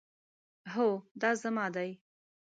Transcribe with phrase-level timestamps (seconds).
[0.73, 0.89] هو،
[1.21, 1.89] دا زما دی